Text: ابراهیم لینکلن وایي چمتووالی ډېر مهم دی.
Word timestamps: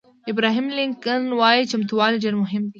ابراهیم 0.31 0.67
لینکلن 0.77 1.23
وایي 1.39 1.69
چمتووالی 1.71 2.21
ډېر 2.23 2.35
مهم 2.43 2.63
دی. 2.65 2.69